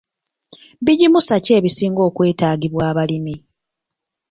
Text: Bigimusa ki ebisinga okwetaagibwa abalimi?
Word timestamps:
Bigimusa 0.85 1.35
ki 1.43 1.51
ebisinga 1.57 2.01
okwetaagibwa 2.09 2.81
abalimi? 2.91 3.35